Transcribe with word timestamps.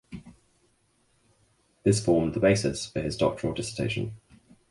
This 1.83 2.03
formed 2.03 2.33
the 2.33 2.39
basis 2.39 2.87
for 2.87 3.01
his 3.03 3.15
doctoral 3.15 3.53
dissertation. 3.53 4.15